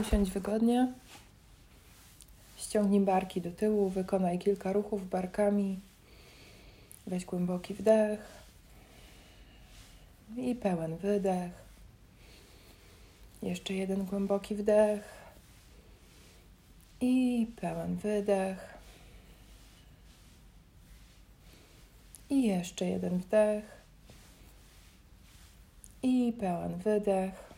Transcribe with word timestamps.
Usiądź 0.00 0.30
wygodnie. 0.30 0.92
Ściągnij 2.56 3.00
barki 3.00 3.40
do 3.40 3.50
tyłu, 3.50 3.88
wykonaj 3.88 4.38
kilka 4.38 4.72
ruchów 4.72 5.08
barkami. 5.08 5.80
Weź 7.06 7.24
głęboki 7.24 7.74
wdech 7.74 8.20
i 10.36 10.54
pełen 10.54 10.96
wydech. 10.96 11.52
Jeszcze 13.42 13.74
jeden 13.74 14.04
głęboki 14.04 14.54
wdech 14.54 15.34
i 17.00 17.46
pełen 17.56 17.96
wydech. 17.96 18.74
I 22.30 22.42
jeszcze 22.42 22.86
jeden 22.86 23.18
wdech 23.18 23.64
i 26.02 26.32
pełen 26.40 26.76
wydech. 26.76 27.53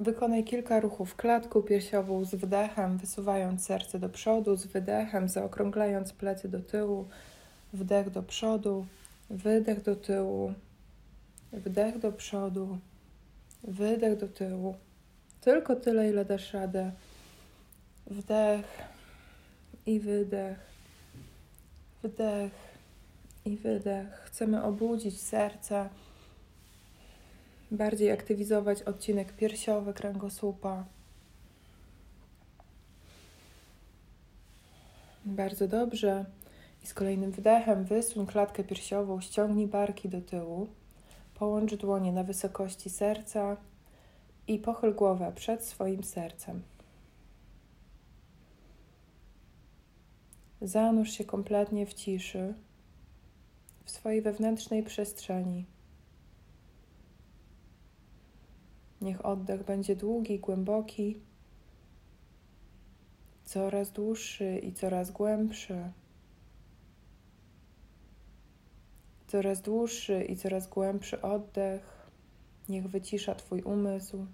Wykonaj 0.00 0.44
kilka 0.44 0.80
ruchów 0.80 1.16
klatką 1.16 1.62
piersiową 1.62 2.24
z 2.24 2.34
wdechem, 2.34 2.98
wysuwając 2.98 3.64
serce 3.64 3.98
do 3.98 4.08
przodu, 4.08 4.56
z 4.56 4.66
wydechem, 4.66 5.28
zaokrąglając 5.28 6.12
plecy 6.12 6.48
do 6.48 6.60
tyłu, 6.60 7.08
wdech 7.72 8.10
do 8.10 8.22
przodu, 8.22 8.86
wydech 9.30 9.82
do 9.82 9.96
tyłu, 9.96 10.54
wdech 11.52 11.98
do 11.98 12.12
przodu, 12.12 12.78
wydech 13.64 14.18
do 14.18 14.28
tyłu. 14.28 14.74
Tylko 15.40 15.76
tyle, 15.76 16.08
ile 16.08 16.24
dasz 16.24 16.52
radę. 16.52 16.92
Wdech 18.06 18.66
i 19.86 20.00
wydech, 20.00 20.58
wdech 22.02 22.52
i 23.44 23.56
wydech. 23.56 24.08
Chcemy 24.24 24.62
obudzić 24.62 25.20
serce 25.20 25.88
bardziej 27.76 28.12
aktywizować 28.12 28.82
odcinek 28.82 29.32
piersiowy 29.32 29.94
kręgosłupa. 29.94 30.84
Bardzo 35.24 35.68
dobrze. 35.68 36.24
I 36.84 36.86
z 36.86 36.94
kolejnym 36.94 37.32
wdechem 37.32 37.84
wysuń 37.84 38.26
klatkę 38.26 38.64
piersiową, 38.64 39.20
ściągnij 39.20 39.66
barki 39.66 40.08
do 40.08 40.20
tyłu, 40.20 40.68
połącz 41.34 41.74
dłonie 41.74 42.12
na 42.12 42.24
wysokości 42.24 42.90
serca 42.90 43.56
i 44.48 44.58
pochyl 44.58 44.94
głowę 44.94 45.32
przed 45.34 45.64
swoim 45.64 46.04
sercem. 46.04 46.62
Zanurz 50.62 51.10
się 51.10 51.24
kompletnie 51.24 51.86
w 51.86 51.94
ciszy, 51.94 52.54
w 53.84 53.90
swojej 53.90 54.22
wewnętrznej 54.22 54.82
przestrzeni. 54.82 55.64
Niech 59.00 59.26
oddech 59.26 59.64
będzie 59.64 59.96
długi, 59.96 60.38
głęboki, 60.38 61.20
coraz 63.44 63.90
dłuższy 63.90 64.58
i 64.58 64.72
coraz 64.72 65.10
głębszy. 65.10 65.92
Coraz 69.26 69.62
dłuższy 69.62 70.24
i 70.24 70.36
coraz 70.36 70.68
głębszy 70.68 71.22
oddech 71.22 72.10
niech 72.68 72.88
wycisza 72.88 73.34
Twój 73.34 73.62
umysł. 73.62 74.26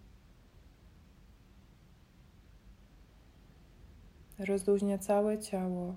Rozluźnia 4.38 4.98
całe 4.98 5.38
ciało. 5.38 5.94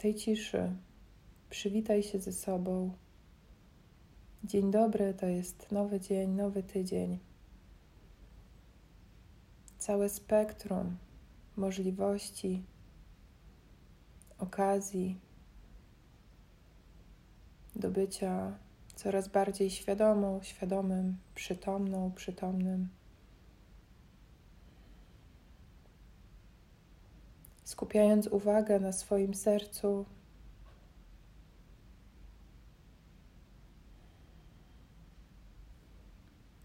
Tej 0.00 0.14
ciszy 0.14 0.76
przywitaj 1.50 2.02
się 2.02 2.18
ze 2.18 2.32
sobą. 2.32 2.92
Dzień 4.44 4.70
dobry 4.70 5.14
to 5.14 5.26
jest 5.26 5.72
nowy 5.72 6.00
dzień, 6.00 6.30
nowy 6.30 6.62
tydzień. 6.62 7.18
Całe 9.78 10.08
spektrum 10.08 10.96
możliwości, 11.56 12.62
okazji 14.38 15.20
do 17.76 17.90
bycia 17.90 18.58
coraz 18.94 19.28
bardziej 19.28 19.70
świadomą, 19.70 20.42
świadomym, 20.42 21.16
przytomną, 21.34 22.12
przytomnym. 22.12 22.88
Skupiając 27.70 28.26
uwagę 28.26 28.80
na 28.80 28.92
swoim 28.92 29.34
sercu. 29.34 30.04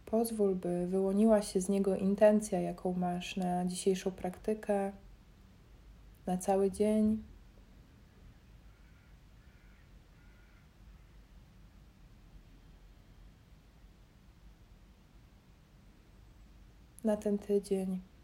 Pozwól, 0.05 0.55
by 0.55 0.87
wyłoniła 0.87 1.41
się 1.41 1.61
z 1.61 1.69
niego 1.69 1.95
intencja, 1.95 2.59
jaką 2.59 2.93
masz 2.93 3.37
na 3.37 3.65
dzisiejszą 3.65 4.11
praktykę, 4.11 4.91
na 6.25 6.37
cały 6.37 6.71
dzień. 6.71 7.23
Na 17.03 17.17
ten 17.17 17.37
tydzień. 17.37 18.14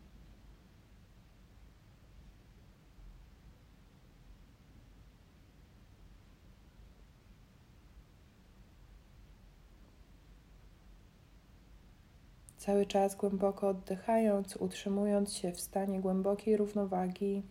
Cały 12.61 12.85
czas 12.85 13.15
głęboko 13.15 13.69
oddychając, 13.69 14.55
utrzymując 14.55 15.33
się 15.33 15.51
w 15.51 15.61
stanie 15.61 16.01
głębokiej 16.01 16.57
równowagi, 16.57 17.43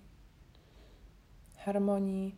harmonii 1.56 2.36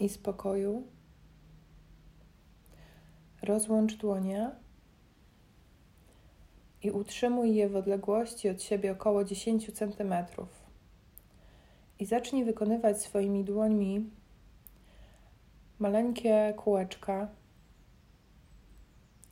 i 0.00 0.08
spokoju. 0.08 0.86
Rozłącz 3.42 3.96
dłonie 3.96 4.50
i 6.82 6.90
utrzymuj 6.90 7.54
je 7.54 7.68
w 7.68 7.76
odległości 7.76 8.48
od 8.48 8.62
siebie 8.62 8.92
około 8.92 9.24
10 9.24 9.72
cm. 9.72 10.14
I 11.98 12.06
zacznij 12.06 12.44
wykonywać 12.44 13.02
swoimi 13.02 13.44
dłońmi 13.44 14.10
maleńkie 15.78 16.54
kółeczka 16.56 17.28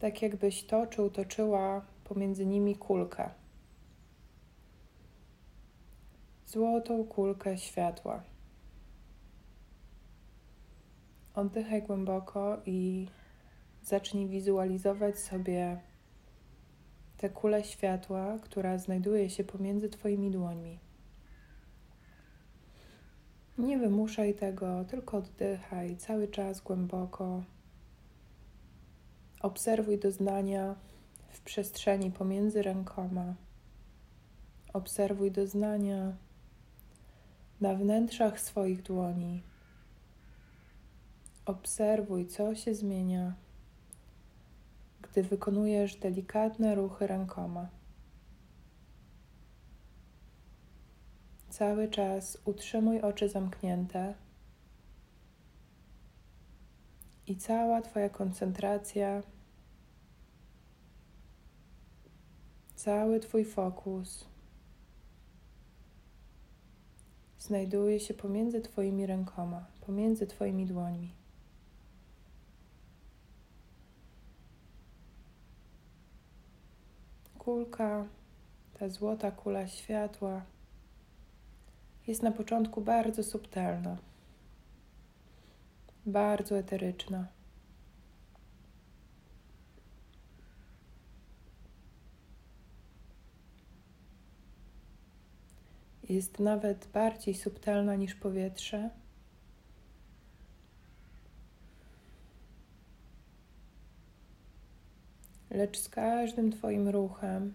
tak 0.03 0.23
jakbyś 0.23 0.65
toczył, 0.65 1.11
toczyła 1.11 1.85
pomiędzy 2.05 2.47
nimi 2.47 2.77
kulkę. 2.77 3.31
Złotą 6.47 7.05
kulkę 7.05 7.59
światła. 7.59 8.23
Oddychaj 11.35 11.83
głęboko 11.83 12.63
i 12.67 13.09
zacznij 13.83 14.29
wizualizować 14.29 15.19
sobie 15.19 15.81
tę 17.17 17.31
kulę 17.31 17.65
światła, 17.65 18.39
która 18.43 18.79
znajduje 18.79 19.31
się 19.31 19.45
pomiędzy 19.45 19.89
Twoimi 19.89 20.31
dłońmi. 20.31 20.79
Nie 23.59 23.79
wymuszaj 23.79 24.35
tego, 24.35 24.85
tylko 24.85 25.17
oddychaj 25.17 25.97
cały 25.97 26.29
czas 26.29 26.61
głęboko 26.61 27.43
Obserwuj 29.43 29.99
doznania 29.99 30.75
w 31.29 31.41
przestrzeni 31.41 32.11
pomiędzy 32.11 32.63
rękoma. 32.63 33.35
Obserwuj 34.73 35.31
doznania 35.31 36.13
na 37.61 37.75
wnętrzach 37.75 38.41
swoich 38.41 38.83
dłoni. 38.83 39.43
Obserwuj, 41.47 42.27
co 42.27 42.55
się 42.55 42.75
zmienia, 42.75 43.35
gdy 45.03 45.23
wykonujesz 45.23 45.97
delikatne 45.97 46.75
ruchy 46.75 47.07
rękoma. 47.07 47.69
Cały 51.51 51.89
czas 51.89 52.39
utrzymuj 52.45 53.01
oczy 53.01 53.29
zamknięte 53.29 54.15
i 57.27 57.37
cała 57.37 57.83
Twoja 57.83 58.09
koncentracja, 58.09 59.23
cały 62.75 63.21
Twój 63.21 63.45
fokus 63.45 64.33
znajduje 67.39 68.01
się 68.01 68.15
pomiędzy 68.15 68.61
Twoimi 68.61 69.07
rękoma, 69.07 69.67
pomiędzy 69.87 70.27
Twoimi 70.27 70.67
dłońmi. 70.67 71.15
Kulka, 77.39 78.07
ta 78.79 78.89
złota 78.89 79.31
kula 79.31 79.67
światła 79.67 80.43
jest 82.07 82.23
na 82.23 82.33
początku 82.33 82.81
bardzo 82.81 83.23
subtelna, 83.25 83.97
bardzo 86.07 86.59
eteryczna. 86.59 87.27
Jest 96.09 96.39
nawet 96.39 96.89
bardziej 96.93 97.35
subtelna 97.35 97.95
niż 97.95 98.15
powietrze. 98.15 98.91
Lecz 105.51 105.79
z 105.79 105.89
każdym 105.89 106.53
Twoim 106.53 106.89
ruchem 106.89 107.55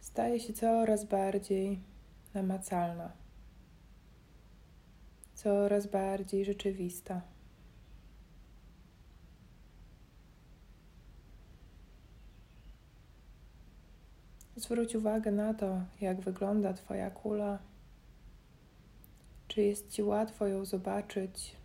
staje 0.00 0.40
się 0.40 0.52
coraz 0.52 1.04
bardziej 1.04 1.80
namacalna, 2.34 3.12
coraz 5.38 5.86
bardziej 5.86 6.44
rzeczywista. 6.44 7.22
Zwróć 14.56 14.94
uwagę 14.94 15.32
na 15.32 15.54
to, 15.54 15.80
jak 16.00 16.20
wygląda 16.20 16.72
Twoja 16.72 17.10
kula. 17.10 17.58
Czy 19.48 19.62
jest 19.62 19.90
Ci 19.90 20.02
łatwo 20.02 20.46
ją 20.46 20.64
zobaczyć? 20.64 21.56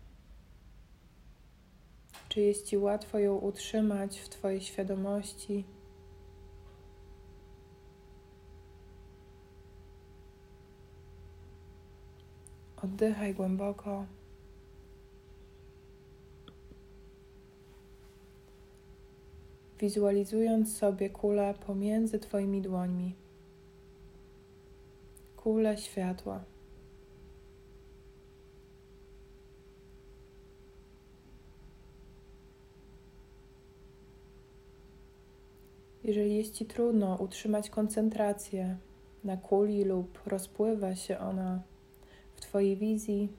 Czy 2.29 2.41
jest 2.41 2.65
Ci 2.65 2.77
łatwo 2.77 3.19
ją 3.19 3.35
utrzymać 3.35 4.19
w 4.19 4.29
Twojej 4.29 4.61
świadomości? 4.61 5.65
Oddychaj 12.83 13.33
głęboko. 13.33 14.05
Wizualizując 19.79 20.77
sobie 20.77 21.09
kulę 21.09 21.53
pomiędzy 21.67 22.19
Twoimi 22.19 22.61
dłońmi. 22.61 23.15
Kulę 25.37 25.77
światła. 25.77 26.43
Jeżeli 36.03 36.35
jest 36.35 36.53
Ci 36.53 36.65
trudno 36.65 37.15
utrzymać 37.15 37.69
koncentrację 37.69 38.77
na 39.23 39.37
kuli 39.37 39.83
lub 39.83 40.27
rozpływa 40.27 40.95
się 40.95 41.19
ona 41.19 41.72
Twojej 42.43 42.77
wizji, 42.77 43.29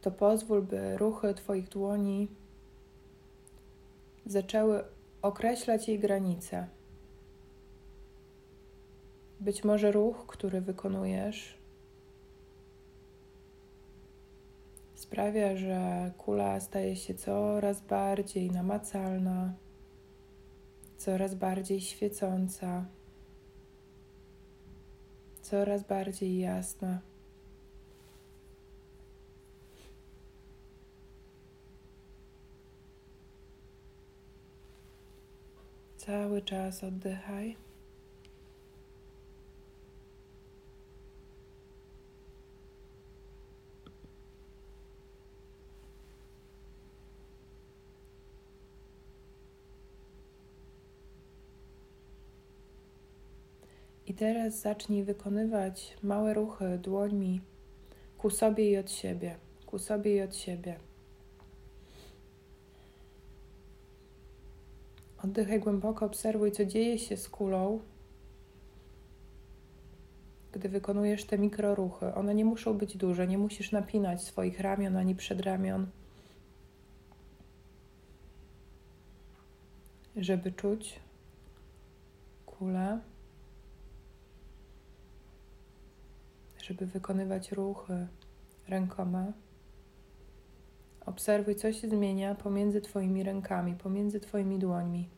to 0.00 0.10
pozwól, 0.10 0.62
by 0.62 0.96
ruchy 0.98 1.34
Twoich 1.34 1.68
dłoni 1.68 2.28
zaczęły 4.26 4.84
określać 5.22 5.88
jej 5.88 5.98
granice. 5.98 6.66
Być 9.40 9.64
może 9.64 9.92
ruch, 9.92 10.26
który 10.26 10.60
wykonujesz, 10.60 11.58
sprawia, 14.94 15.56
że 15.56 16.12
kula 16.18 16.60
staje 16.60 16.96
się 16.96 17.14
coraz 17.14 17.80
bardziej 17.80 18.50
namacalna 18.50 19.54
coraz 20.98 21.34
bardziej 21.34 21.80
świecąca, 21.80 22.84
coraz 25.42 25.82
bardziej 25.82 26.38
jasna. 26.38 27.00
Cały 36.08 36.42
czas 36.42 36.84
oddychaj. 36.84 37.56
I 54.06 54.14
teraz 54.14 54.60
zacznij 54.60 55.04
wykonywać 55.04 55.96
małe 56.02 56.34
ruchy 56.34 56.78
dłońmi 56.78 57.40
ku 58.18 58.30
sobie 58.30 58.70
i 58.70 58.76
od 58.76 58.90
siebie, 58.90 59.36
ku 59.66 59.78
sobie 59.78 60.16
i 60.16 60.22
od 60.22 60.36
siebie. 60.36 60.87
Oddychaj 65.24 65.60
głęboko, 65.60 66.06
obserwuj, 66.06 66.52
co 66.52 66.64
dzieje 66.64 66.98
się 66.98 67.16
z 67.16 67.28
kulą, 67.28 67.80
gdy 70.52 70.68
wykonujesz 70.68 71.24
te 71.24 71.38
mikroruchy. 71.38 72.14
One 72.14 72.34
nie 72.34 72.44
muszą 72.44 72.78
być 72.78 72.96
duże, 72.96 73.26
nie 73.26 73.38
musisz 73.38 73.72
napinać 73.72 74.22
swoich 74.22 74.60
ramion 74.60 74.96
ani 74.96 75.14
przedramion, 75.14 75.86
żeby 80.16 80.52
czuć 80.52 81.00
kulę. 82.46 83.00
żeby 86.68 86.86
wykonywać 86.86 87.52
ruchy 87.52 88.06
rękoma. 88.68 89.32
Obserwuj, 91.08 91.54
co 91.54 91.72
się 91.72 91.88
zmienia 91.88 92.34
pomiędzy 92.34 92.80
Twoimi 92.80 93.22
rękami, 93.22 93.74
pomiędzy 93.74 94.20
Twoimi 94.20 94.58
dłońmi. 94.58 95.08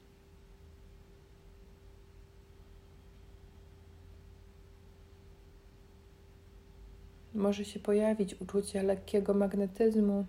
Może 7.35 7.65
się 7.65 7.81
pojawić 7.81 8.41
uczucie 8.41 8.83
lekkiego 8.83 9.35
magnetyzmu, 9.35 10.27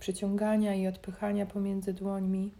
przyciągania 0.00 0.74
i 0.74 0.86
odpychania 0.86 1.46
pomiędzy 1.46 1.92
dłońmi. 1.92 2.52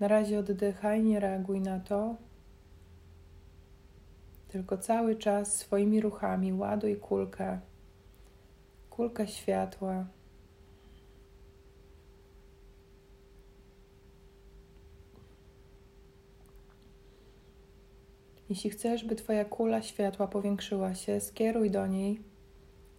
Na 0.00 0.08
razie 0.08 0.38
oddychaj, 0.38 1.02
nie 1.02 1.20
reaguj 1.20 1.60
na 1.60 1.80
to, 1.80 2.16
tylko 4.48 4.78
cały 4.78 5.16
czas 5.16 5.56
swoimi 5.56 6.00
ruchami 6.00 6.52
ładuj 6.52 6.96
kulkę, 6.96 7.60
kulkę 8.96 9.28
światła. 9.28 10.06
Jeśli 18.48 18.70
chcesz, 18.70 19.04
by 19.04 19.16
Twoja 19.16 19.44
kula 19.44 19.82
światła 19.82 20.26
powiększyła 20.28 20.94
się, 20.94 21.20
skieruj 21.20 21.70
do 21.70 21.86
niej 21.86 22.22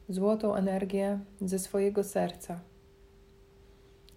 złotą 0.10 0.56
energię 0.56 1.20
ze 1.42 1.60
swojego 1.60 2.04
serca. 2.04 2.60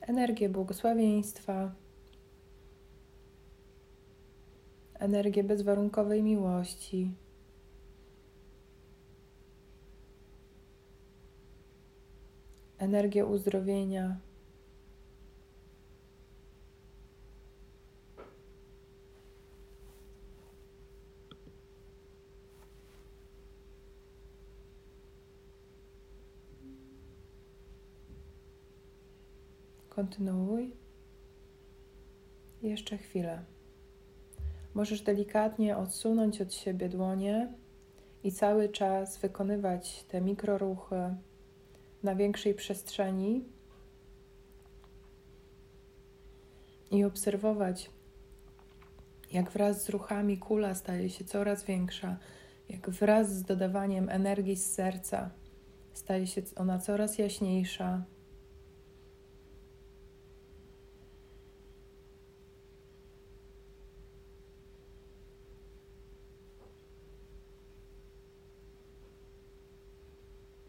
Energię 0.00 0.48
błogosławieństwa, 0.48 1.74
energię 4.94 5.44
bezwarunkowej 5.44 6.22
miłości, 6.22 7.10
energię 12.78 13.26
uzdrowienia. 13.26 14.16
Kontynuuj. 29.88 30.72
Jeszcze 32.62 32.98
chwilę. 32.98 33.44
Możesz 34.74 35.02
delikatnie 35.02 35.76
odsunąć 35.76 36.40
od 36.40 36.54
siebie 36.54 36.88
dłonie 36.88 37.52
i 38.24 38.32
cały 38.32 38.68
czas 38.68 39.18
wykonywać 39.18 40.04
te 40.04 40.20
mikroruchy 40.20 41.14
na 42.06 42.14
większej 42.14 42.54
przestrzeni 42.54 43.44
i 46.90 47.04
obserwować, 47.04 47.90
jak 49.32 49.50
wraz 49.50 49.84
z 49.84 49.88
ruchami 49.88 50.38
kula 50.38 50.74
staje 50.74 51.10
się 51.10 51.24
coraz 51.24 51.64
większa, 51.64 52.16
jak 52.68 52.90
wraz 52.90 53.34
z 53.34 53.42
dodawaniem 53.42 54.08
energii 54.08 54.56
z 54.56 54.72
serca 54.72 55.30
staje 55.92 56.26
się 56.26 56.42
ona 56.56 56.78
coraz 56.78 57.18
jaśniejsza. 57.18 58.04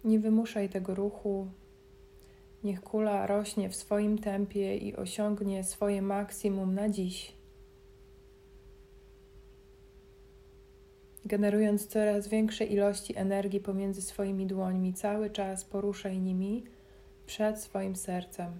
Nie 0.08 0.20
wymuszaj 0.20 0.70
tego 0.70 0.96
ruchu. 0.96 1.48
Niech 2.64 2.82
kula 2.82 3.28
rośnie 3.28 3.70
w 3.70 3.76
swoim 3.76 4.18
tempie 4.18 4.78
i 4.78 4.96
osiągnie 4.96 5.64
swoje 5.64 6.02
maksimum 6.02 6.76
na 6.76 6.90
dziś. 6.90 7.34
Generując 11.26 11.88
coraz 11.88 12.28
większe 12.28 12.66
ilości 12.66 13.18
energii 13.18 13.60
pomiędzy 13.60 14.02
swoimi 14.02 14.48
dłońmi, 14.48 14.94
cały 14.94 15.30
czas 15.30 15.66
poruszaj 15.66 16.20
nimi 16.20 16.64
przed 17.26 17.60
swoim 17.60 17.96
sercem. 17.96 18.52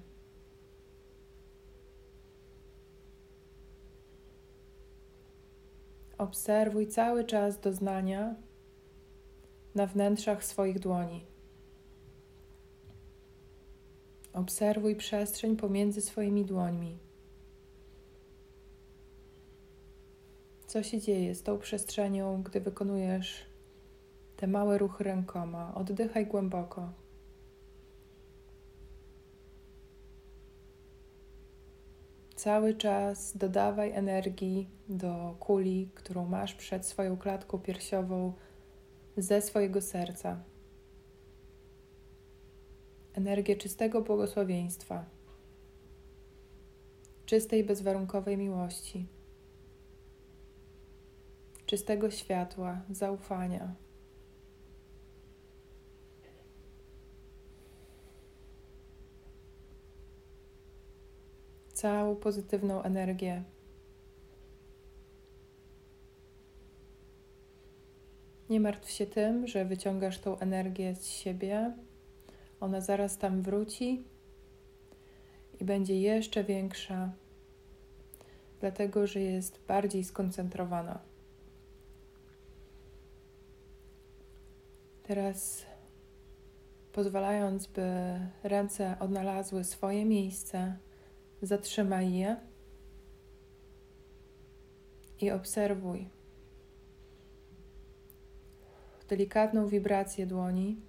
Obserwuj 6.18 6.88
cały 6.88 7.24
czas 7.24 7.60
doznania 7.60 8.36
na 9.76 9.88
wnętrzach 9.88 10.44
swoich 10.44 10.80
dłoni. 10.80 11.37
Obserwuj 14.38 14.96
przestrzeń 14.96 15.56
pomiędzy 15.56 16.02
swoimi 16.02 16.46
dłońmi. 16.46 16.98
Co 20.68 20.84
się 20.84 21.02
dzieje 21.02 21.36
z 21.36 21.44
tą 21.44 21.60
przestrzenią, 21.60 22.44
gdy 22.44 22.62
wykonujesz 22.62 23.46
te 24.36 24.48
małe 24.48 24.78
ruchy 24.78 25.04
rękoma? 25.04 25.76
Oddychaj 25.76 26.28
głęboko. 26.28 26.94
Cały 32.36 32.74
czas 32.74 33.38
dodawaj 33.38 33.92
energii 33.92 34.70
do 34.90 35.36
kuli, 35.40 35.90
którą 35.96 36.26
masz 36.26 36.56
przed 36.56 36.86
swoją 36.86 37.18
klatką 37.18 37.60
piersiową 37.60 38.34
ze 39.18 39.42
swojego 39.42 39.82
serca. 39.82 40.44
Energię 43.18 43.56
czystego 43.56 44.02
błogosławieństwa, 44.02 45.06
czystej, 47.26 47.64
bezwarunkowej 47.64 48.38
miłości, 48.38 49.06
czystego 51.66 52.12
światła, 52.12 52.82
zaufania. 52.90 53.76
Całą 61.74 62.16
pozytywną 62.16 62.84
energię 62.84 63.44
Nie 68.50 68.60
martw 68.60 68.90
się 68.90 69.06
tym, 69.06 69.48
że 69.48 69.66
wyciągasz 69.66 70.20
tą 70.20 70.40
energię 70.40 70.96
z 70.96 71.08
siebie. 71.08 71.74
Ona 72.60 72.82
zaraz 72.82 73.18
tam 73.18 73.42
wróci 73.42 74.04
i 75.60 75.66
będzie 75.66 76.02
jeszcze 76.02 76.44
większa, 76.44 77.12
dlatego 78.60 79.08
że 79.08 79.20
jest 79.20 79.60
bardziej 79.68 80.04
skoncentrowana. 80.04 81.00
Teraz 85.04 85.66
pozwalając, 86.94 87.68
by 87.68 88.20
ręce 88.44 88.96
odnalazły 89.00 89.64
swoje 89.64 90.06
miejsce, 90.06 90.78
zatrzymaj 91.42 92.14
je 92.14 92.38
i 95.22 95.32
obserwuj 95.32 96.10
delikatną 99.08 99.68
wibrację 99.68 100.26
dłoni. 100.26 100.82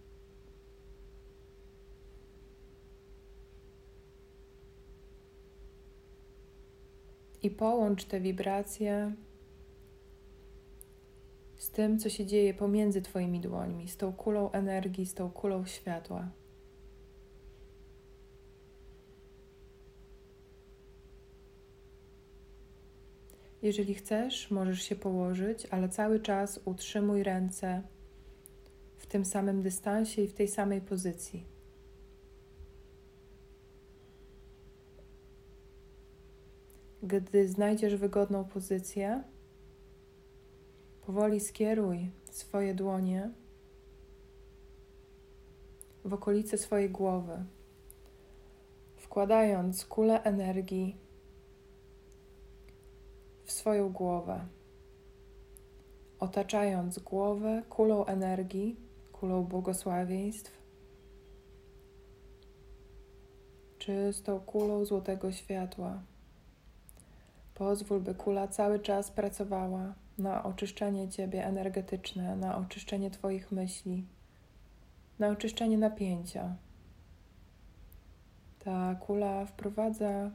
I 7.48 7.50
połącz 7.50 8.04
te 8.04 8.20
wibracje 8.20 9.12
z 11.56 11.70
tym, 11.70 11.98
co 11.98 12.08
się 12.08 12.26
dzieje 12.26 12.54
pomiędzy 12.54 13.02
Twoimi 13.02 13.40
dłońmi, 13.40 13.88
z 13.88 13.96
tą 13.96 14.12
kulą 14.12 14.50
energii, 14.50 15.06
z 15.06 15.14
tą 15.14 15.30
kulą 15.30 15.66
światła. 15.66 16.28
Jeżeli 23.62 23.94
chcesz, 23.94 24.50
możesz 24.50 24.82
się 24.82 24.96
położyć, 24.96 25.66
ale 25.66 25.88
cały 25.88 26.20
czas 26.20 26.60
utrzymuj 26.64 27.22
ręce 27.22 27.82
w 28.96 29.06
tym 29.06 29.24
samym 29.24 29.62
dystansie 29.62 30.22
i 30.22 30.28
w 30.28 30.34
tej 30.34 30.48
samej 30.48 30.80
pozycji. 30.80 31.57
Gdy 37.02 37.48
znajdziesz 37.48 37.96
wygodną 37.96 38.44
pozycję, 38.44 39.22
powoli 41.06 41.40
skieruj 41.40 42.10
swoje 42.30 42.74
dłonie 42.74 43.30
w 46.04 46.14
okolice 46.14 46.58
swojej 46.58 46.90
głowy, 46.90 47.44
wkładając 48.96 49.84
kulę 49.84 50.22
energii 50.22 50.96
w 53.44 53.52
swoją 53.52 53.92
głowę, 53.92 54.46
otaczając 56.20 56.98
głowę 56.98 57.62
kulą 57.68 58.04
energii 58.04 58.76
kulą 59.12 59.44
błogosławieństw, 59.44 60.62
czystą 63.78 64.40
kulą 64.40 64.84
złotego 64.84 65.32
światła. 65.32 66.02
Pozwól, 67.58 68.00
by 68.00 68.14
kula 68.14 68.48
cały 68.48 68.78
czas 68.78 69.10
pracowała 69.10 69.94
na 70.18 70.42
oczyszczenie 70.42 71.08
Ciebie 71.08 71.46
energetyczne, 71.46 72.36
na 72.36 72.58
oczyszczenie 72.58 73.10
Twoich 73.10 73.52
myśli, 73.52 74.04
na 75.18 75.28
oczyszczenie 75.28 75.78
napięcia. 75.78 76.56
Ta 78.58 78.94
kula 78.94 79.46
wprowadza 79.46 80.30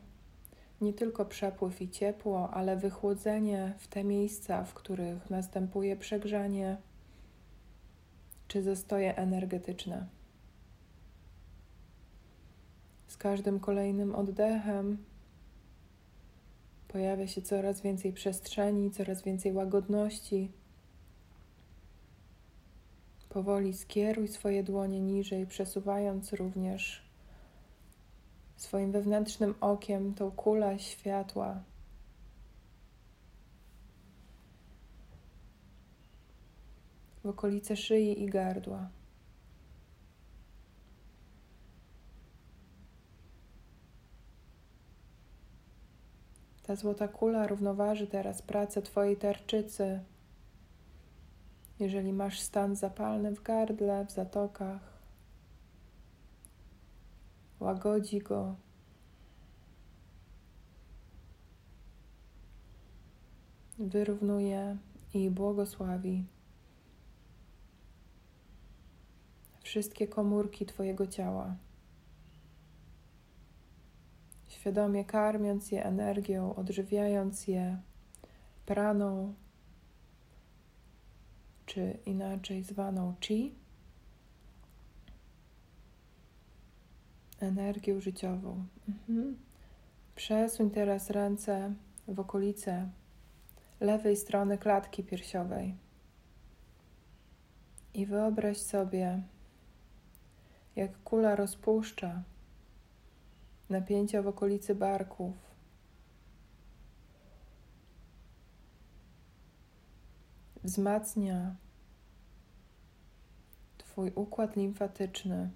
nie 0.82 0.94
tylko 0.94 1.25
przepływ 1.25 1.82
i 1.82 1.89
ciepło, 1.89 2.50
ale 2.50 2.77
wychłodzenie 2.77 3.74
w 3.77 3.88
te 3.88 4.03
miejsca, 4.03 4.63
w 4.63 4.74
których 4.74 5.30
następuje 5.30 5.96
przegrzanie 5.96 6.77
czy 8.48 8.63
zastoje 8.63 9.15
energetyczne. 9.15 10.08
Z 13.08 13.18
każdym 13.18 13.60
kolejnym 13.60 14.15
oddechem 14.15 14.98
pojawia 16.93 17.27
się 17.27 17.41
coraz 17.41 17.81
więcej 17.81 18.13
przestrzeni, 18.13 18.91
coraz 18.91 19.23
więcej 19.23 19.53
łagodności. 19.53 20.51
Powoli 23.29 23.73
skieruj 23.73 24.27
swoje 24.27 24.63
dłonie 24.63 25.00
niżej, 25.00 25.47
przesuwając 25.47 26.33
również 26.33 27.03
swoim 28.55 28.91
wewnętrznym 28.91 29.55
okiem 29.62 30.13
tą 30.13 30.31
kulę 30.31 30.79
światła 30.79 31.63
w 37.23 37.25
okolice 37.25 37.75
szyi 37.77 38.23
i 38.23 38.25
gardła. 38.25 38.89
Ta 46.63 46.75
złota 46.75 47.08
kula 47.08 47.48
równoważy 47.48 48.08
teraz 48.08 48.41
pracę 48.41 48.82
Twojej 48.82 49.17
tarczycy. 49.17 50.00
Jeżeli 51.79 52.13
masz 52.13 52.39
stan 52.39 52.75
zapalny 52.75 53.36
w 53.36 53.43
gardle, 53.43 54.05
w 54.05 54.12
zatokach, 54.12 54.82
łagodzi 57.60 58.20
go. 58.20 58.55
Wyrównuje 63.79 64.77
i 65.13 65.29
błogosławi. 65.29 66.25
wszystkie 69.74 70.08
komórki 70.08 70.65
Twojego 70.65 71.08
ciała. 71.08 71.55
Świadomie 74.63 75.05
karmiąc 75.05 75.72
je 75.72 75.86
energią, 75.86 76.55
odżywiając 76.55 77.48
je 77.48 77.77
praną, 78.65 79.34
czy 81.65 81.98
inaczej 82.05 82.63
zwaną 82.63 83.15
chi, 83.22 83.55
energią 87.39 88.00
życiową. 88.01 88.65
Mhm. 88.89 89.38
Przesuń 90.15 90.70
teraz 90.72 91.10
ręce 91.10 91.74
w 92.08 92.20
okolice 92.20 92.89
lewej 93.79 94.17
strony 94.17 94.58
klatki 94.58 95.03
piersiowej 95.03 95.75
i 97.93 98.05
wyobraź 98.05 98.58
sobie, 98.58 99.22
jak 100.75 101.03
kula 101.03 101.36
rozpuszcza 101.36 102.24
napięcia 103.74 104.22
w 104.22 104.27
okolicy 104.27 104.75
barków. 104.75 105.36
Wzmacnia 110.63 111.56
Twój 113.94 114.12
układ 114.15 114.56
limfatyczny. 114.56 115.50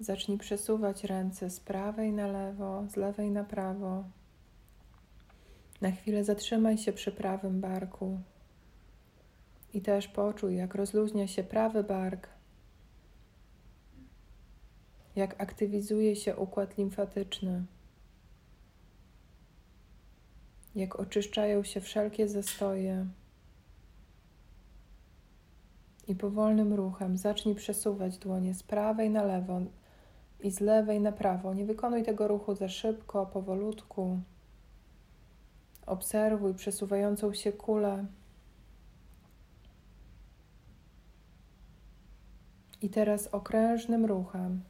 Zacznij 0.00 0.38
przesuwać 0.38 1.04
ręce 1.04 1.50
z 1.50 1.60
prawej 1.60 2.12
na 2.12 2.26
lewo, 2.26 2.84
z 2.88 2.96
lewej 2.96 3.30
na 3.30 3.44
prawo. 3.44 4.04
Na 5.80 5.90
chwilę 5.90 6.24
zatrzymaj 6.24 6.78
się 6.78 6.92
przy 6.92 7.12
prawym 7.12 7.60
barku 7.60 8.20
i 9.74 9.80
też 9.80 10.08
poczuj, 10.08 10.56
jak 10.56 10.74
rozluźnia 10.74 11.26
się 11.26 11.44
prawy 11.44 11.84
bark, 11.84 12.28
jak 15.18 15.40
aktywizuje 15.40 16.16
się 16.16 16.36
układ 16.36 16.78
limfatyczny, 16.78 17.64
jak 20.74 21.00
oczyszczają 21.00 21.64
się 21.64 21.80
wszelkie 21.80 22.28
zastoje. 22.28 23.06
I 26.08 26.14
powolnym 26.14 26.74
ruchem 26.74 27.16
zacznij 27.16 27.54
przesuwać 27.54 28.18
dłonie 28.18 28.54
z 28.54 28.62
prawej 28.62 29.10
na 29.10 29.22
lewo 29.22 29.60
i 30.40 30.50
z 30.50 30.60
lewej 30.60 31.00
na 31.00 31.12
prawo. 31.12 31.54
Nie 31.54 31.66
wykonuj 31.66 32.02
tego 32.02 32.28
ruchu 32.28 32.54
za 32.54 32.68
szybko, 32.68 33.26
powolutku. 33.26 34.20
Obserwuj 35.86 36.54
przesuwającą 36.54 37.34
się 37.34 37.52
kulę. 37.52 38.06
I 42.82 42.90
teraz 42.90 43.26
okrężnym 43.26 44.06
ruchem 44.06 44.60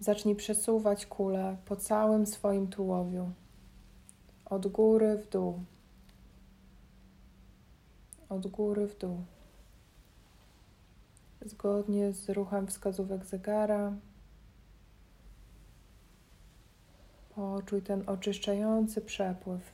zacznij 0.00 0.36
przesuwać 0.36 1.06
kulę 1.06 1.56
po 1.64 1.76
całym 1.76 2.26
swoim 2.26 2.68
tułowiu. 2.68 3.30
Od 4.44 4.66
góry 4.66 5.16
w 5.16 5.28
dół. 5.28 5.62
Od 8.28 8.46
góry 8.46 8.86
w 8.86 8.98
dół. 8.98 9.24
Zgodnie 11.42 12.12
z 12.12 12.30
ruchem 12.30 12.66
wskazówek 12.66 13.24
zegara. 13.24 13.92
Poczuj 17.34 17.82
ten 17.82 18.08
oczyszczający 18.08 19.00
przepływ. 19.00 19.72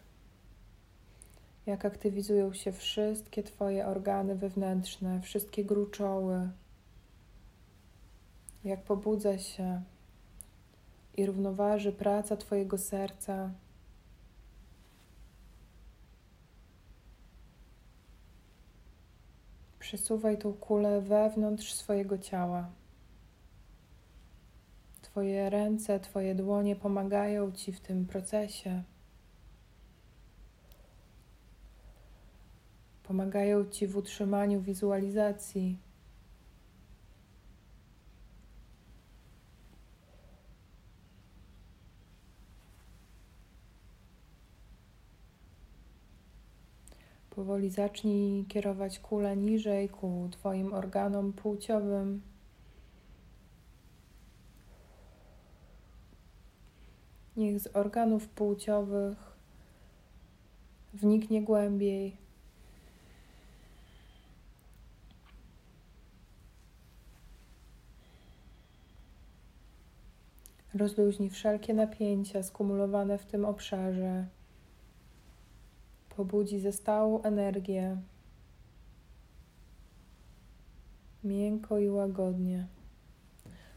Jak 1.66 1.85
aktywizują 1.85 2.52
się 2.52 2.73
wszystkie 2.73 3.42
Twoje 3.42 3.87
organy 3.87 4.35
wewnętrzne, 4.35 5.21
wszystkie 5.21 5.64
gruczoły. 5.64 6.50
Jak 8.64 8.83
pobudza 8.83 9.38
się 9.38 9.83
i 11.16 11.26
równoważy 11.26 11.92
praca 11.92 12.37
Twojego 12.37 12.78
serca. 12.78 13.50
Przesuwaj 19.78 20.38
tą 20.38 20.52
kulę 20.52 21.00
wewnątrz 21.00 21.75
swojego 21.75 22.18
ciała. 22.18 22.70
Twoje 25.02 25.50
ręce, 25.50 26.00
Twoje 26.00 26.35
dłonie 26.35 26.76
pomagają 26.76 27.52
Ci 27.52 27.73
w 27.73 27.80
tym 27.80 28.06
procesie. 28.06 28.82
Pomagają 33.02 33.64
Ci 33.64 33.86
w 33.86 33.97
utrzymaniu 33.97 34.60
wizualizacji. 34.60 35.85
Powoli 47.56 47.71
zacznij 47.71 48.45
kierować 48.45 48.99
kulę 48.99 49.36
niżej 49.36 49.88
ku 49.88 50.28
Twoim 50.30 50.75
organom 50.75 51.32
płciowym. 51.32 52.23
Niech 57.36 57.60
z 57.60 57.76
organów 57.76 58.28
płciowych 58.28 59.36
wniknie 60.95 61.42
głębiej. 61.42 62.16
Rozluźnij 70.75 71.30
wszelkie 71.30 71.75
napięcia 71.75 72.42
skumulowane 72.42 73.19
w 73.19 73.26
tym 73.26 73.45
obszarze. 73.45 74.26
Pobudzi 76.16 76.60
zestałą 76.60 77.22
energię. 77.22 77.96
Miękko 81.24 81.78
i 81.78 81.88
łagodnie. 81.88 82.66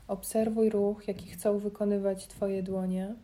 Obserwuj 0.07 0.69
ruch, 0.69 1.07
jaki 1.07 1.29
chcą 1.29 1.57
wykonywać 1.57 2.27
Twoje 2.27 2.63
dłonie. 2.63 3.15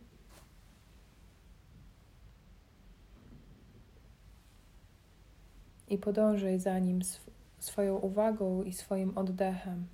I 5.88 5.98
podążaj 5.98 6.60
za 6.60 6.78
nim 6.78 7.00
sw 7.00 7.30
swoją 7.58 7.96
uwagą 7.96 8.62
i 8.62 8.72
swoim 8.72 9.18
oddechem. 9.18 9.86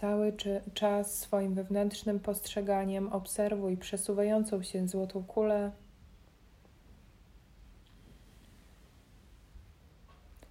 Cały 0.00 0.32
czas 0.74 1.18
swoim 1.18 1.54
wewnętrznym 1.54 2.20
postrzeganiem 2.20 3.12
obserwuj 3.12 3.76
przesuwającą 3.76 4.62
się 4.62 4.88
złotą 4.88 5.24
kulę, 5.24 5.72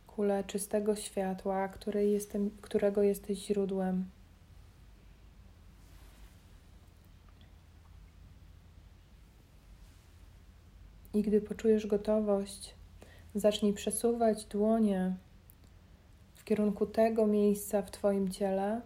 kulę 0.08 0.44
czystego 0.44 0.96
światła, 0.96 1.68
której 1.68 2.12
jestem, 2.12 2.52
którego 2.62 3.04
jesteś 3.04 3.46
źródłem. 3.46 4.10
I 11.14 11.22
gdy 11.22 11.42
poczujesz 11.42 11.88
gotowość, 11.88 12.76
zacznij 13.36 13.74
przesuwać 13.74 14.46
dłonie 14.46 15.16
w 16.36 16.44
kierunku 16.44 16.86
tego 16.86 17.28
miejsca 17.28 17.82
w 17.82 17.92
Twoim 17.92 18.32
ciele, 18.32 18.82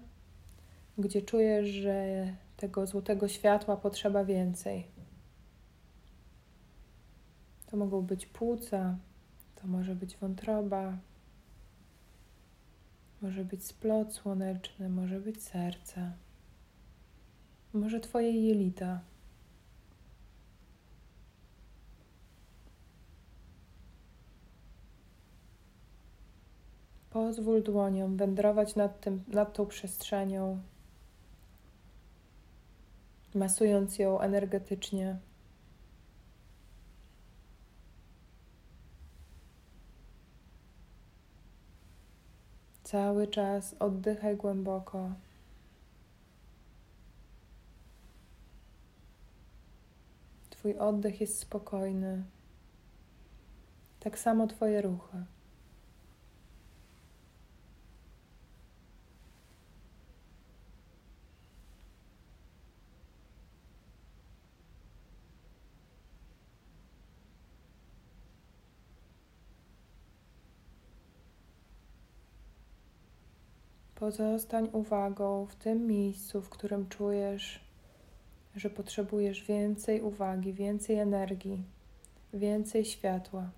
gdzie 0.97 1.21
czujesz, 1.21 1.67
że 1.67 2.27
tego 2.57 2.87
złotego 2.87 3.27
światła 3.27 3.77
potrzeba 3.77 4.25
więcej. 4.25 4.87
To 7.65 7.77
mogą 7.77 8.01
być 8.01 8.25
płuca, 8.25 8.97
to 9.55 9.67
może 9.67 9.95
być 9.95 10.17
wątroba, 10.17 10.97
może 13.21 13.45
być 13.45 13.65
splot 13.65 14.13
słoneczny, 14.13 14.89
może 14.89 15.19
być 15.19 15.43
serce, 15.43 16.11
może 17.73 17.99
Twoje 17.99 18.31
jelita. 18.31 18.99
Pozwól 27.09 27.63
dłoniom 27.63 28.17
wędrować 28.17 28.75
nad, 28.75 29.01
tym, 29.01 29.23
nad 29.27 29.53
tą 29.53 29.65
przestrzenią, 29.65 30.61
masując 33.35 33.99
ją 33.99 34.19
energetycznie. 34.19 35.17
Cały 42.83 43.27
czas 43.27 43.75
oddychaj 43.79 44.37
głęboko. 44.37 45.09
Twój 50.49 50.77
oddech 50.77 51.21
jest 51.21 51.39
spokojny. 51.39 52.23
Tak 53.99 54.19
samo 54.19 54.47
Twoje 54.47 54.81
ruchy. 54.81 55.25
Pozostań 74.03 74.69
uwagą 74.71 75.45
w 75.45 75.55
tym 75.55 75.87
miejscu, 75.87 76.41
w 76.41 76.49
którym 76.49 76.89
czujesz 76.89 77.59
że 78.55 78.69
potrzebujesz 78.69 79.43
więcej 79.43 80.01
uwagi, 80.01 80.53
więcej 80.53 80.99
energii, 80.99 81.63
więcej 82.33 82.85
światła. 82.85 83.49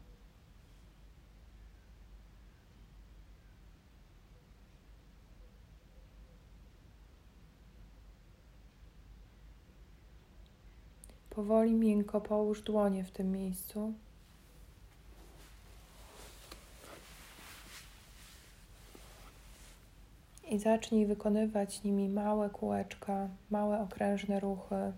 Powoli 11.29 11.73
miękko 11.73 12.21
połóż 12.21 12.61
dłonie 12.61 13.03
w 13.03 13.11
tym 13.11 13.31
miejscu. 13.31 13.93
I 20.55 20.59
zacznij 20.59 21.05
wykonywać 21.05 21.83
nimi 21.83 22.09
małe 22.09 22.49
kółeczka, 22.49 23.29
małe 23.49 23.79
okrężne 23.79 24.39
ruchy, 24.39 24.93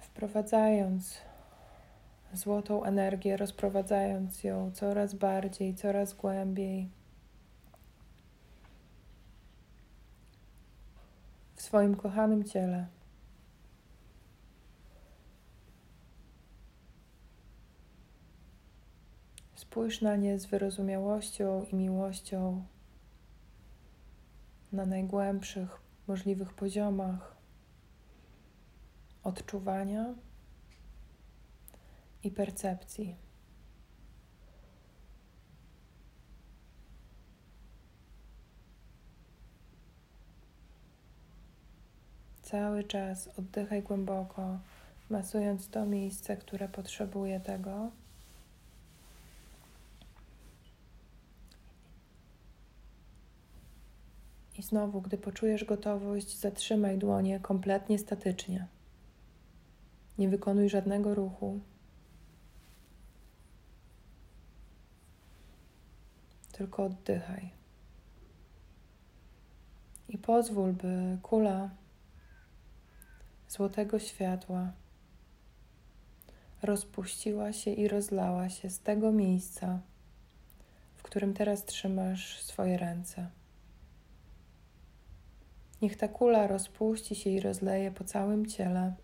wprowadzając 0.00 1.18
złotą 2.32 2.84
energię, 2.84 3.36
rozprowadzając 3.36 4.44
ją 4.44 4.70
coraz 4.72 5.14
bardziej, 5.14 5.74
coraz 5.74 6.14
głębiej 6.14 6.88
w 11.54 11.62
swoim 11.62 11.96
kochanym 11.96 12.44
ciele. 12.44 12.86
Spójrz 19.70 20.00
na 20.00 20.16
nie 20.16 20.38
z 20.38 20.46
wyrozumiałością 20.46 21.64
i 21.72 21.76
miłością 21.76 22.64
na 24.72 24.86
najgłębszych 24.86 25.80
możliwych 26.06 26.54
poziomach 26.54 27.36
odczuwania 29.22 30.14
i 32.24 32.30
percepcji. 32.30 33.16
Cały 42.42 42.84
czas 42.84 43.28
oddychaj 43.38 43.82
głęboko, 43.82 44.58
masując 45.10 45.68
to 45.68 45.86
miejsce, 45.86 46.36
które 46.36 46.68
potrzebuje 46.68 47.40
tego. 47.40 47.90
I 54.60 54.62
znowu, 54.62 55.00
gdy 55.00 55.18
poczujesz 55.18 55.64
gotowość, 55.64 56.38
zatrzymaj 56.38 56.98
dłonie 56.98 57.40
kompletnie 57.40 57.98
statycznie. 57.98 58.66
Nie 60.18 60.28
wykonuj 60.28 60.68
żadnego 60.68 61.14
ruchu. 61.14 61.60
Tylko 66.52 66.84
oddychaj. 66.84 67.50
I 70.08 70.18
pozwól, 70.18 70.72
by 70.72 71.18
kula 71.22 71.70
złotego 73.48 73.98
światła 73.98 74.72
rozpuściła 76.62 77.52
się 77.52 77.70
i 77.70 77.88
rozlała 77.88 78.48
się 78.48 78.70
z 78.70 78.80
tego 78.80 79.12
miejsca, 79.12 79.80
w 80.96 81.02
którym 81.02 81.34
teraz 81.34 81.64
trzymasz 81.64 82.42
swoje 82.42 82.78
ręce. 82.78 83.39
Niech 85.82 85.96
ta 85.96 86.08
kula 86.08 86.46
rozpuści 86.46 87.14
się 87.14 87.30
i 87.30 87.40
rozleje 87.40 87.90
po 87.90 88.04
całym 88.04 88.46
ciele. 88.46 88.94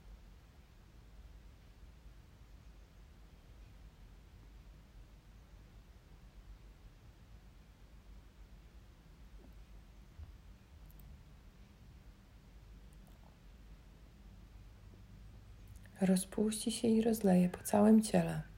Rozpuści 16.01 16.73
się 16.73 16.89
i 16.89 17.03
rozleje 17.03 17.49
po 17.49 17.63
całym 17.63 18.03
ciele. 18.03 18.56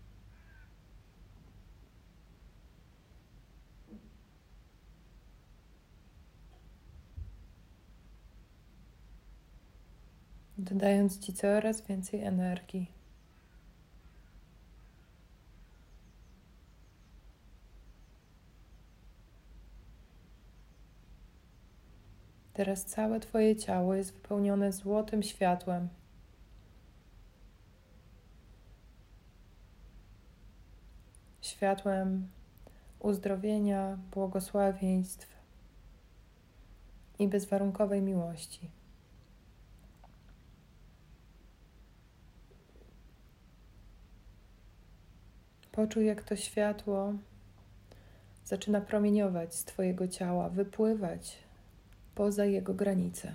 Dodając 10.69 11.19
Ci 11.19 11.33
coraz 11.33 11.83
więcej 11.83 12.23
energii. 12.23 12.93
Teraz 22.53 22.85
całe 22.85 23.21
Twoje 23.21 23.57
ciało 23.57 23.95
jest 23.95 24.13
wypełnione 24.13 24.73
złotym 24.73 25.23
światłem. 25.23 25.89
Światłem 31.41 32.29
uzdrowienia, 32.99 33.99
błogosławieństw 34.11 35.29
i 37.19 37.29
bezwarunkowej 37.29 38.03
miłości. 38.03 38.78
Poczuj, 45.79 46.07
jak 46.07 46.23
to 46.23 46.37
światło 46.37 47.13
zaczyna 48.45 48.81
promieniować 48.81 49.55
z 49.55 49.65
Twojego 49.65 50.09
ciała, 50.09 50.49
wypływać 50.49 51.39
poza 52.15 52.45
jego 52.45 52.75
granice. 52.75 53.35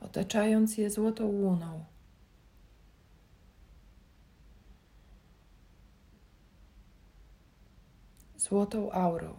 Otaczając 0.00 0.78
je 0.78 0.90
złotą 0.90 1.26
łuną. 1.26 1.91
Złotą 8.52 8.92
aurą. 8.92 9.34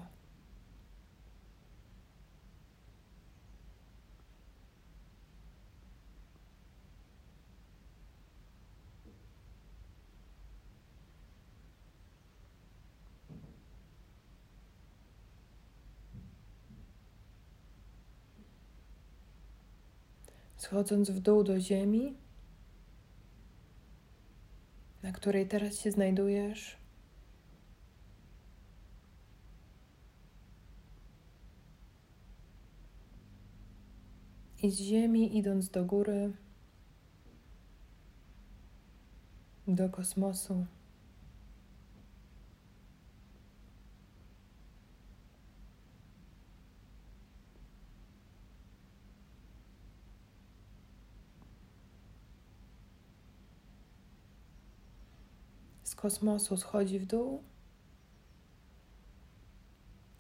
Schodząc 20.58 21.10
w 21.10 21.19
dół 21.19 21.43
do 21.43 21.60
ziemi, 21.60 22.17
na 25.04 25.12
której 25.12 25.47
teraz 25.47 25.80
się 25.80 25.91
znajdujesz, 25.91 26.82
i 34.63 34.71
z 34.71 34.80
ziemi 34.80 35.38
idąc 35.38 35.69
do 35.69 35.86
góry, 35.86 36.34
do 39.67 39.89
kosmosu. 39.89 40.65
Z 55.84 55.95
kosmosu 55.95 56.58
schodzi 56.58 56.99
w 56.99 57.06
dół 57.06 57.43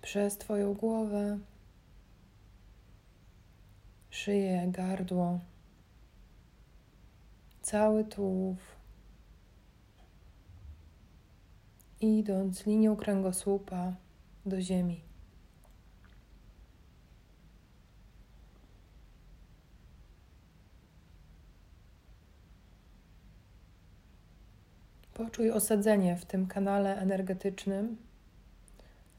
przez 0.01 0.37
Twoją 0.37 0.73
głowę 0.73 1.39
szyję, 4.23 4.67
gardło, 4.67 5.39
cały 7.61 8.03
tułów, 8.03 8.57
idąc 12.01 12.65
linią 12.65 12.95
kręgosłupa 12.95 13.93
do 14.45 14.61
ziemi. 14.61 15.01
Poczuj 25.13 25.51
osadzenie 25.51 26.15
w 26.15 26.25
tym 26.25 26.47
kanale 26.47 26.97
energetycznym 26.97 27.97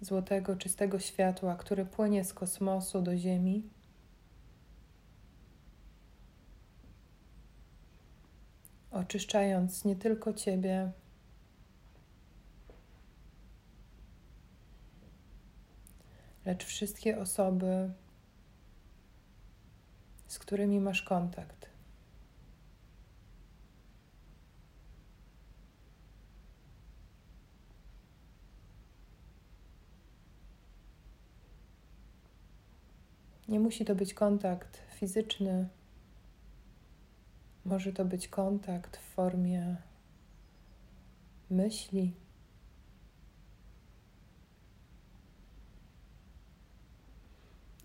złotego, 0.01 0.57
czystego 0.57 0.99
światła, 0.99 1.57
który 1.57 1.85
płynie 1.85 2.25
z 2.25 2.35
kosmosu 2.35 3.03
do 3.03 3.17
Ziemi. 3.17 3.63
Oczyszczając 8.95 9.85
nie 9.85 9.97
tylko 9.97 10.33
Ciebie, 10.33 10.93
lecz 16.45 16.65
wszystkie 16.65 17.21
osoby, 17.21 17.93
z 20.27 20.39
którymi 20.39 20.81
masz 20.81 21.03
kontakt. 21.03 21.71
Nie 33.49 33.61
musi 33.61 33.85
to 33.85 33.95
być 33.95 34.15
kontakt 34.15 34.83
fizyczny, 34.95 35.69
może 37.65 37.93
to 37.93 38.05
być 38.05 38.29
kontakt 38.29 38.97
w 38.97 39.01
formie 39.01 39.77
myśli. 41.51 42.15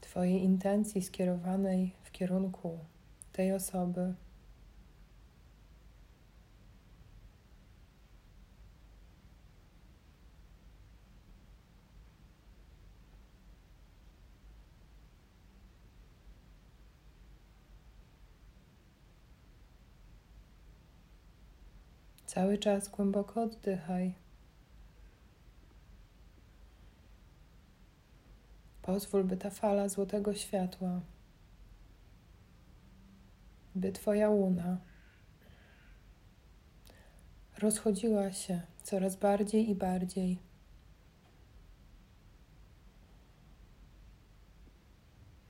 Twojej 0.01 0.43
intencji 0.43 1.01
skierowanej 1.01 1.95
w 2.03 2.11
kierunku 2.11 2.79
tej 3.31 3.53
osoby. 3.53 4.13
Cały 22.39 22.57
czas 22.57 22.89
głęboko 22.89 23.41
oddychaj. 23.41 24.13
Pozwól, 28.81 29.23
by 29.23 29.37
ta 29.37 29.49
fala 29.49 29.89
złotego 29.89 30.33
światła, 30.33 31.01
by 33.75 33.91
Twoja 33.91 34.29
łuna 34.29 34.77
rozchodziła 37.57 38.31
się 38.31 38.61
coraz 38.83 39.15
bardziej 39.15 39.69
i 39.69 39.75
bardziej. 39.75 40.39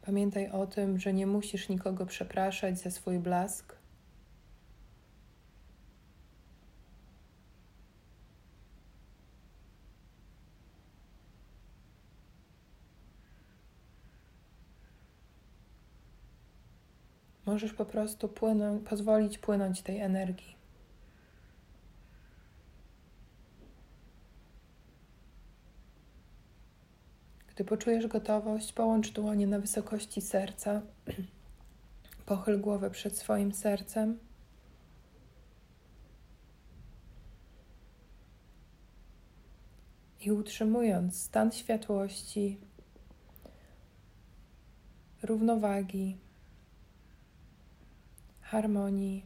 Pamiętaj 0.02 0.50
o 0.50 0.68
tym, 0.68 1.00
że 1.00 1.14
nie 1.14 1.28
musisz 1.28 1.70
nikogo 1.70 2.06
przepraszać 2.06 2.80
za 2.80 2.92
swój 2.92 3.20
blask. 3.20 3.79
Możesz 17.50 17.74
po 17.74 17.86
prostu 17.86 18.30
pozwolić 18.90 19.38
płynąć 19.38 19.82
tej 19.82 20.00
energii. 20.00 20.56
Gdy 27.48 27.66
poczujesz 27.66 28.08
gotowość, 28.08 28.74
połącz 28.74 29.12
dłonie 29.12 29.48
na 29.48 29.60
wysokości 29.60 30.22
serca. 30.22 30.82
Pochyl 32.26 32.62
głowę 32.62 32.90
przed 32.90 33.18
swoim 33.18 33.54
sercem. 33.54 34.20
I 40.22 40.32
utrzymując 40.32 41.22
stan 41.22 41.52
światłości, 41.52 42.58
równowagi, 45.24 46.18
harmonii 48.52 49.26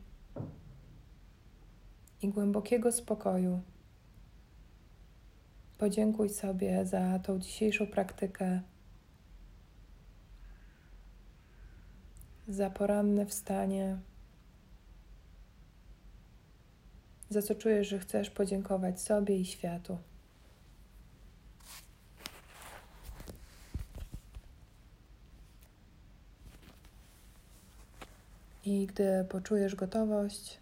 i 2.21 2.29
głębokiego 2.29 2.91
spokoju. 2.91 3.61
Podziękuj 5.77 6.29
sobie 6.29 6.85
za 6.85 7.19
tą 7.19 7.39
dzisiejszą 7.39 7.87
praktykę, 7.87 8.61
za 12.47 12.69
poranne 12.69 13.25
wstanie, 13.25 13.97
za 17.29 17.41
co 17.41 17.55
czujesz, 17.55 17.87
że 17.87 17.99
chcesz 17.99 18.29
podziękować 18.29 19.01
sobie 19.01 19.37
i 19.37 19.45
światu. 19.45 19.97
I 28.65 28.87
gdy 28.87 29.25
poczujesz 29.29 29.75
gotowość, 29.75 30.59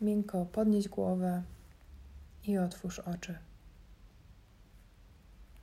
miękko 0.00 0.46
podnieś 0.46 0.88
głowę 0.88 1.42
i 2.44 2.58
otwórz 2.58 2.98
oczy. 2.98 3.38